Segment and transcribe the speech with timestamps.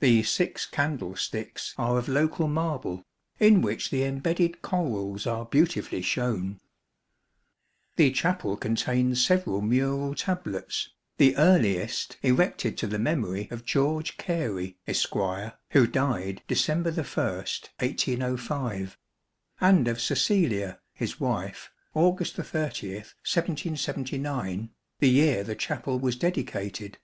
[0.00, 3.04] The six candlesticks are of local marble,
[3.40, 6.60] in which the embedded corals are beautifully shown.
[7.96, 14.76] The chapel contains several mural tablets, the earliest erected to the memory of George Gary,
[14.86, 18.98] Esquire, who died December 1st, 1805;
[19.58, 24.68] and of Cecilia, his wife, August 30th, 1779,
[24.98, 26.98] the year the chapel was dedicated.